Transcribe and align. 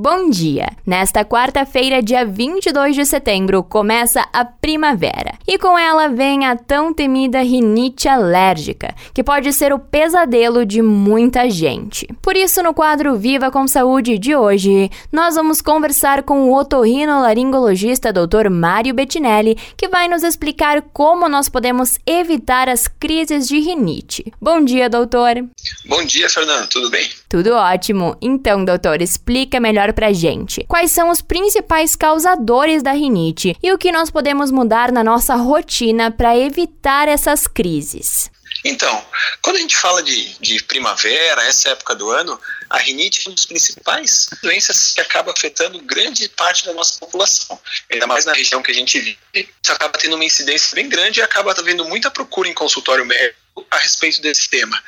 Bom 0.00 0.30
dia! 0.30 0.68
Nesta 0.86 1.24
quarta-feira, 1.24 2.00
dia 2.00 2.24
22 2.24 2.94
de 2.94 3.04
setembro, 3.04 3.64
começa 3.64 4.24
a 4.32 4.44
primavera. 4.44 5.34
E 5.44 5.58
com 5.58 5.76
ela 5.76 6.06
vem 6.06 6.46
a 6.46 6.54
tão 6.54 6.94
temida 6.94 7.42
rinite 7.42 8.06
alérgica, 8.06 8.94
que 9.12 9.24
pode 9.24 9.52
ser 9.52 9.72
o 9.72 9.78
pesadelo 9.80 10.64
de 10.64 10.80
muita 10.80 11.50
gente. 11.50 12.06
Por 12.22 12.36
isso, 12.36 12.62
no 12.62 12.72
quadro 12.72 13.16
Viva 13.16 13.50
com 13.50 13.66
Saúde 13.66 14.18
de 14.18 14.36
hoje, 14.36 14.88
nós 15.10 15.34
vamos 15.34 15.60
conversar 15.60 16.22
com 16.22 16.48
o 16.48 16.56
otorrinolaringologista 16.56 18.12
Dr. 18.12 18.50
Mário 18.50 18.94
Bettinelli, 18.94 19.58
que 19.76 19.88
vai 19.88 20.06
nos 20.06 20.22
explicar 20.22 20.80
como 20.92 21.28
nós 21.28 21.48
podemos 21.48 21.98
evitar 22.06 22.68
as 22.68 22.86
crises 22.86 23.48
de 23.48 23.58
rinite. 23.58 24.32
Bom 24.40 24.64
dia, 24.64 24.88
doutor! 24.88 25.44
Bom 25.86 26.04
dia, 26.04 26.30
Fernando. 26.30 26.68
Tudo 26.68 26.88
bem? 26.88 27.04
Tudo 27.28 27.52
ótimo. 27.52 28.16
Então, 28.22 28.64
doutor, 28.64 29.02
explica 29.02 29.60
melhor 29.60 29.92
pra 29.92 30.12
gente. 30.12 30.64
Quais 30.66 30.90
são 30.90 31.10
os 31.10 31.20
principais 31.20 31.94
causadores 31.94 32.82
da 32.82 32.92
rinite 32.92 33.54
e 33.62 33.70
o 33.70 33.78
que 33.78 33.92
nós 33.92 34.10
podemos 34.10 34.50
mudar 34.50 34.90
na 34.90 35.04
nossa 35.04 35.34
rotina 35.34 36.10
para 36.10 36.36
evitar 36.36 37.06
essas 37.06 37.46
crises? 37.46 38.30
Então, 38.64 39.06
quando 39.40 39.56
a 39.56 39.60
gente 39.60 39.76
fala 39.76 40.02
de, 40.02 40.34
de 40.40 40.62
primavera, 40.64 41.44
essa 41.44 41.70
época 41.70 41.94
do 41.94 42.10
ano, 42.10 42.40
a 42.68 42.78
rinite 42.78 43.20
é 43.20 43.28
uma 43.28 43.36
das 43.36 43.46
principais 43.46 44.28
doenças 44.42 44.92
que 44.94 45.00
acaba 45.00 45.32
afetando 45.32 45.78
grande 45.80 46.28
parte 46.30 46.64
da 46.64 46.72
nossa 46.72 46.98
população. 46.98 47.60
Ainda 47.90 48.06
mais 48.06 48.24
na 48.24 48.32
região 48.32 48.62
que 48.62 48.70
a 48.70 48.74
gente 48.74 48.98
vive, 48.98 49.18
isso 49.34 49.72
acaba 49.72 49.96
tendo 49.98 50.16
uma 50.16 50.24
incidência 50.24 50.74
bem 50.74 50.88
grande 50.88 51.20
e 51.20 51.22
acaba 51.22 51.52
havendo 51.52 51.84
muita 51.84 52.10
procura 52.10 52.48
em 52.48 52.54
consultório 52.54 53.06
médico 53.06 53.38
a 53.70 53.78
respeito 53.78 54.20
desse 54.20 54.48
tema. 54.48 54.80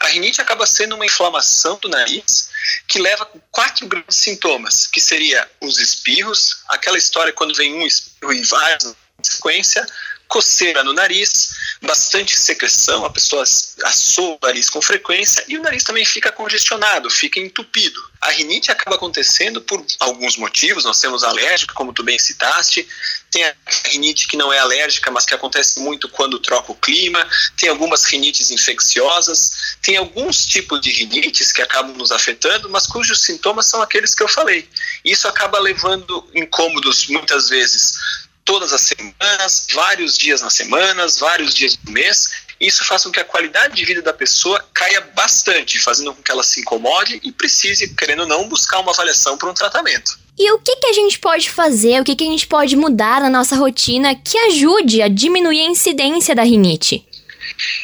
A 0.00 0.06
rinite 0.06 0.40
acaba 0.40 0.66
sendo 0.66 0.94
uma 0.96 1.04
inflamação 1.04 1.78
do 1.78 1.88
nariz 1.88 2.48
que 2.88 2.98
leva 2.98 3.30
quatro 3.50 3.86
grandes 3.86 4.16
sintomas, 4.16 4.86
que 4.86 5.00
seria 5.00 5.48
os 5.60 5.78
espirros, 5.78 6.62
aquela 6.68 6.98
história 6.98 7.32
quando 7.32 7.54
vem 7.54 7.74
um 7.74 7.86
espirro 7.86 8.32
e 8.32 8.42
vários 8.42 8.94
sequência, 9.22 9.86
coceira 10.26 10.82
no 10.82 10.92
nariz, 10.92 11.50
bastante 11.82 12.36
secreção, 12.36 13.04
a 13.04 13.10
pessoa 13.10 13.42
assoa 13.42 14.34
o 14.34 14.38
nariz 14.42 14.68
com 14.68 14.82
frequência 14.82 15.42
e 15.48 15.56
o 15.56 15.62
nariz 15.62 15.82
também 15.82 16.04
fica 16.04 16.30
congestionado, 16.30 17.08
fica 17.10 17.40
entupido. 17.40 18.00
A 18.20 18.30
rinite 18.30 18.70
acaba 18.70 18.96
acontecendo 18.96 19.62
por 19.62 19.82
alguns 19.98 20.36
motivos, 20.36 20.84
nós 20.84 21.00
temos 21.00 21.24
alérgica, 21.24 21.72
como 21.72 21.92
tu 21.92 22.02
bem 22.02 22.18
citaste, 22.18 22.86
tem 23.30 23.44
a 23.44 23.54
rinite 23.86 24.28
que 24.28 24.36
não 24.36 24.52
é 24.52 24.58
alérgica, 24.58 25.10
mas 25.10 25.24
que 25.24 25.32
acontece 25.32 25.80
muito 25.80 26.06
quando 26.08 26.38
troca 26.38 26.70
o 26.70 26.74
clima, 26.74 27.26
tem 27.56 27.70
algumas 27.70 28.04
rinites 28.04 28.50
infecciosas, 28.50 29.78
tem 29.80 29.96
alguns 29.96 30.44
tipos 30.44 30.82
de 30.82 30.90
rinites 30.90 31.50
que 31.50 31.62
acabam 31.62 31.96
nos 31.96 32.12
afetando, 32.12 32.68
mas 32.68 32.86
cujos 32.86 33.22
sintomas 33.22 33.66
são 33.66 33.80
aqueles 33.80 34.14
que 34.14 34.22
eu 34.22 34.28
falei. 34.28 34.68
Isso 35.02 35.26
acaba 35.26 35.58
levando 35.58 36.28
incômodos 36.34 37.06
muitas 37.06 37.48
vezes 37.48 37.94
todas 38.44 38.72
as 38.72 38.80
semanas, 38.80 39.66
vários 39.72 40.16
dias 40.16 40.40
nas 40.40 40.54
semanas, 40.54 41.18
vários 41.18 41.54
dias 41.54 41.78
no 41.84 41.92
mês. 41.92 42.30
Isso 42.60 42.84
faz 42.84 43.04
com 43.04 43.10
que 43.10 43.20
a 43.20 43.24
qualidade 43.24 43.74
de 43.74 43.84
vida 43.84 44.02
da 44.02 44.12
pessoa 44.12 44.62
caia 44.74 45.00
bastante, 45.14 45.78
fazendo 45.78 46.12
com 46.14 46.22
que 46.22 46.30
ela 46.30 46.42
se 46.42 46.60
incomode 46.60 47.18
e 47.22 47.32
precise, 47.32 47.94
querendo 47.94 48.20
ou 48.20 48.26
não, 48.26 48.48
buscar 48.48 48.80
uma 48.80 48.92
avaliação 48.92 49.38
para 49.38 49.50
um 49.50 49.54
tratamento. 49.54 50.18
E 50.38 50.50
o 50.52 50.58
que, 50.58 50.76
que 50.76 50.86
a 50.86 50.92
gente 50.92 51.18
pode 51.18 51.50
fazer, 51.50 52.00
o 52.00 52.04
que, 52.04 52.14
que 52.14 52.24
a 52.24 52.30
gente 52.30 52.46
pode 52.46 52.76
mudar 52.76 53.20
na 53.20 53.30
nossa 53.30 53.56
rotina 53.56 54.14
que 54.14 54.36
ajude 54.38 55.02
a 55.02 55.08
diminuir 55.08 55.60
a 55.60 55.70
incidência 55.70 56.34
da 56.34 56.42
rinite? 56.42 57.06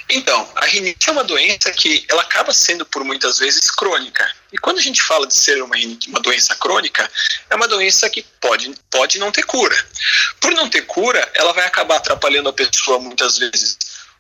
Então, 0.09 0.50
a 0.55 0.64
rinite 0.67 1.09
é 1.09 1.12
uma 1.12 1.25
doença 1.25 1.70
que 1.72 2.05
ela 2.09 2.22
acaba 2.22 2.53
sendo 2.53 2.84
por 2.86 3.05
muitas 3.05 3.39
vezes 3.39 3.70
crônica. 3.70 4.28
E 4.53 4.58
quando 4.58 4.78
a 4.78 4.83
gente 4.83 5.03
fala 5.03 5.27
de 5.27 5.34
ser 5.34 5.62
uma, 5.62 5.77
uma 6.08 6.20
doença 6.20 6.55
crônica, 6.55 7.11
é 7.50 7.55
uma 7.55 7.69
doença 7.69 8.08
que 8.08 8.23
pode, 8.41 8.75
pode 8.91 9.19
não 9.19 9.33
ter 9.33 9.45
cura. 9.45 9.77
Por 10.41 10.53
não 10.53 10.69
ter 10.69 10.83
cura, 10.83 11.31
ela 11.34 11.53
vai 11.53 11.67
acabar 11.67 11.97
atrapalhando 11.97 12.48
a 12.48 12.53
pessoa 12.53 12.98
muitas 12.98 13.39
vezes 13.39 13.78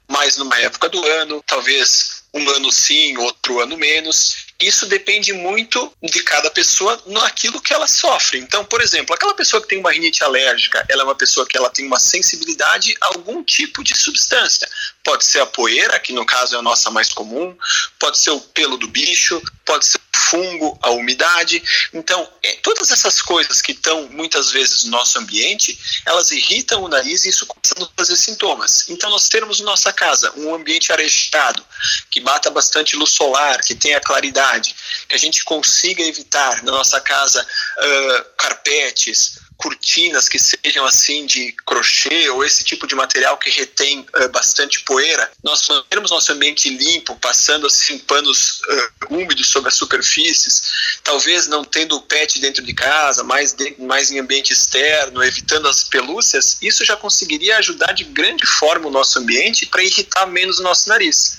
mais 0.08 0.36
numa 0.36 0.58
época 0.60 0.88
do 0.88 1.04
ano, 1.04 1.42
talvez 1.46 2.15
um 2.36 2.50
ano 2.50 2.70
sim, 2.70 3.16
outro 3.16 3.60
ano 3.60 3.76
menos. 3.76 4.46
Isso 4.60 4.86
depende 4.86 5.32
muito 5.32 5.92
de 6.02 6.22
cada 6.22 6.50
pessoa 6.50 7.00
naquilo 7.06 7.60
que 7.60 7.74
ela 7.74 7.86
sofre. 7.86 8.38
Então, 8.38 8.64
por 8.64 8.80
exemplo, 8.80 9.14
aquela 9.14 9.34
pessoa 9.34 9.60
que 9.60 9.68
tem 9.68 9.78
uma 9.78 9.92
rinite 9.92 10.22
alérgica, 10.22 10.84
ela 10.88 11.02
é 11.02 11.04
uma 11.04 11.14
pessoa 11.14 11.46
que 11.46 11.56
ela 11.56 11.68
tem 11.68 11.86
uma 11.86 11.98
sensibilidade 11.98 12.94
a 13.00 13.06
algum 13.08 13.42
tipo 13.42 13.82
de 13.82 13.96
substância. 13.96 14.68
Pode 15.04 15.24
ser 15.24 15.40
a 15.40 15.46
poeira, 15.46 15.98
que 15.98 16.12
no 16.12 16.24
caso 16.24 16.54
é 16.54 16.58
a 16.58 16.62
nossa 16.62 16.90
mais 16.90 17.12
comum, 17.12 17.56
pode 17.98 18.18
ser 18.18 18.30
o 18.30 18.40
pelo 18.40 18.76
do 18.76 18.88
bicho, 18.88 19.42
pode 19.64 19.84
ser 19.84 19.95
fungo, 20.30 20.78
a 20.82 20.90
umidade. 20.90 21.62
Então, 21.92 22.28
é, 22.42 22.54
todas 22.62 22.90
essas 22.90 23.22
coisas 23.22 23.60
que 23.62 23.72
estão 23.72 24.08
muitas 24.08 24.50
vezes 24.50 24.84
no 24.84 24.90
nosso 24.90 25.18
ambiente, 25.18 25.78
elas 26.04 26.30
irritam 26.30 26.82
o 26.82 26.88
nariz 26.88 27.24
e 27.24 27.28
isso 27.28 27.46
começa 27.46 27.74
a 27.78 27.96
fazer 27.96 28.16
sintomas. 28.16 28.88
Então, 28.88 29.10
nós 29.10 29.28
termos 29.28 29.60
na 29.60 29.66
nossa 29.66 29.92
casa 29.92 30.32
um 30.36 30.54
ambiente 30.54 30.92
arejado, 30.92 31.64
que 32.10 32.20
bata 32.20 32.50
bastante 32.50 32.96
luz 32.96 33.10
solar, 33.10 33.60
que 33.62 33.74
tenha 33.74 34.00
claridade, 34.00 34.74
que 35.08 35.14
a 35.14 35.18
gente 35.18 35.44
consiga 35.44 36.02
evitar 36.02 36.62
na 36.62 36.72
nossa 36.72 37.00
casa 37.00 37.42
uh, 37.42 38.24
carpetes, 38.36 39.38
cortinas 39.56 40.28
que 40.28 40.38
sejam 40.38 40.84
assim 40.84 41.26
de 41.26 41.52
crochê 41.64 42.28
ou 42.30 42.44
esse 42.44 42.62
tipo 42.62 42.86
de 42.86 42.94
material 42.94 43.36
que 43.38 43.50
retém 43.50 44.00
uh, 44.00 44.28
bastante 44.28 44.80
poeira, 44.80 45.30
nós 45.42 45.66
mantermos 45.68 46.10
nosso 46.10 46.32
ambiente 46.32 46.68
limpo, 46.68 47.16
passando 47.16 47.66
assim 47.66 47.98
panos 47.98 48.60
uh, 48.60 49.14
úmidos 49.14 49.48
sobre 49.48 49.68
as 49.68 49.74
superfícies, 49.74 50.98
talvez 51.02 51.46
não 51.46 51.64
tendo 51.64 51.96
o 51.96 52.02
pet 52.02 52.38
dentro 52.40 52.62
de 52.62 52.74
casa, 52.74 53.24
mais, 53.24 53.52
de, 53.52 53.74
mais 53.78 54.10
em 54.10 54.18
ambiente 54.18 54.52
externo, 54.52 55.22
evitando 55.22 55.68
as 55.68 55.84
pelúcias, 55.84 56.58
isso 56.60 56.84
já 56.84 56.96
conseguiria 56.96 57.56
ajudar 57.58 57.92
de 57.92 58.04
grande 58.04 58.46
forma 58.46 58.88
o 58.88 58.90
nosso 58.90 59.18
ambiente 59.18 59.66
para 59.66 59.82
irritar 59.82 60.26
menos 60.26 60.58
o 60.58 60.62
nosso 60.62 60.88
nariz. 60.88 61.38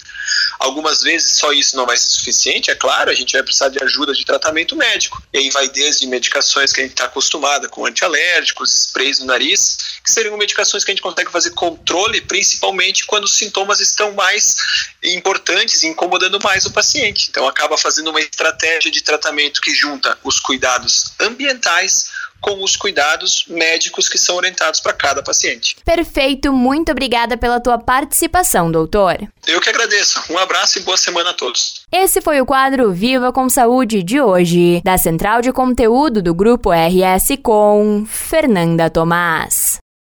Algumas 0.60 1.02
vezes 1.02 1.38
só 1.38 1.52
isso 1.52 1.76
não 1.76 1.86
vai 1.86 1.98
ser 1.98 2.10
suficiente, 2.10 2.72
é 2.72 2.76
claro, 2.76 3.10
a 3.10 3.14
gente 3.14 3.34
vai 3.34 3.44
precisar 3.44 3.70
de 3.70 3.82
ajuda 3.84 4.14
de 4.14 4.26
tratamento 4.26 4.76
médico. 4.76 5.22
E 5.34 5.38
aí 5.38 5.50
vai 5.50 5.70
desde 5.70 6.08
medicações 6.08 6.74
que 6.74 6.82
a 6.82 6.84
gente 6.84 6.94
está 6.94 7.06
acostumada, 7.06 7.70
com 7.70 7.86
antialérgicos, 7.86 8.74
sprays 8.74 9.20
no 9.20 9.26
nariz, 9.26 9.78
que 10.04 10.12
seriam 10.12 10.38
medicações 10.38 10.84
que 10.84 10.92
a 10.92 10.94
gente 10.94 11.02
consegue 11.02 11.32
fazer 11.32 11.52
controle, 11.52 12.22
principalmente 12.22 13.06
quando 13.06 13.26
os 13.26 13.36
sintomas 13.36 13.80
estão 13.80 14.14
mais 14.14 14.56
importantes 15.04 15.84
e 15.84 15.88
incomodando 15.88 16.40
mais 16.42 16.66
o 16.66 16.72
paciente. 16.72 17.28
Então 17.30 17.48
acaba 17.48 17.78
fazendo 17.78 18.10
uma 18.10 18.20
estratégia 18.20 18.92
de 18.92 19.02
tratamento 19.02 19.62
que 19.62 19.74
junta 19.74 20.18
os 20.24 20.40
cuidados 20.40 21.12
ambientais 21.20 22.10
com 22.42 22.64
os 22.64 22.76
cuidados 22.76 23.46
médicos 23.48 24.08
que 24.08 24.18
são 24.18 24.36
orientados 24.36 24.80
para 24.80 24.94
cada 24.94 25.24
paciente. 25.24 25.76
Perfeito, 25.84 26.52
muito 26.54 26.92
obrigada 26.92 27.38
pela 27.38 27.60
tua 27.60 27.78
participação, 27.78 28.72
doutor. 28.72 29.18
Eu 29.48 29.62
que 29.62 29.70
agradeço. 29.70 30.22
Um 30.30 30.38
abraço 30.38 30.80
e 30.80 30.82
boa 30.82 30.98
semana 30.98 31.32
a 31.32 31.34
todos. 31.34 31.82
Esse 31.92 32.22
foi 32.22 32.42
o 32.42 32.46
quadro 32.46 32.92
Viva 32.92 33.32
com 33.32 33.50
Saúde 33.50 34.04
de 34.04 34.20
hoje, 34.22 34.82
da 34.84 34.98
Central 34.98 35.42
de 35.42 35.52
Conteúdo 35.52 36.22
do 36.22 36.34
Grupo 36.34 36.70
RS 36.72 37.38
com 37.42 38.06
Fernanda 38.08 38.90
Tomás. 38.90 39.78